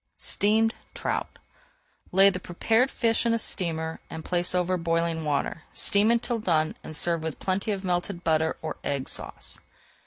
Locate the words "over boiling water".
4.55-5.61